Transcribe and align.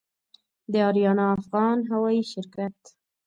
د 0.71 0.73
آریانا 0.89 1.25
افغان 1.37 1.77
هوايي 1.91 2.23
شرکت 2.31 2.77